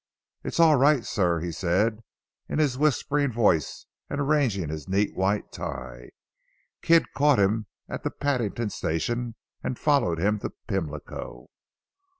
[0.43, 2.01] "It's all right sir," he said
[2.49, 6.09] in his whispering voice and arranging his neat white tie.
[6.81, 11.51] "Kidd caught him at the Paddington station, and followed him to Pimlico."